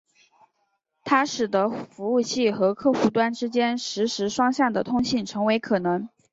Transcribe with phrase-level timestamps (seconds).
[1.03, 6.09] 它使得服务器和客户端之间实时双向的通信成为可能。